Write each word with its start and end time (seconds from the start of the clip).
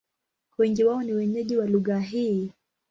Wengi 0.57 0.83
wao 0.83 1.03
ni 1.03 1.13
wenyeji 1.13 1.57
wa 1.57 1.65
lugha 1.67 1.99
hii. 1.99 2.53